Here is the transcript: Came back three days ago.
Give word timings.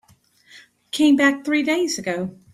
Came 0.89 1.15
back 1.15 1.45
three 1.45 1.61
days 1.61 1.99
ago. 1.99 2.35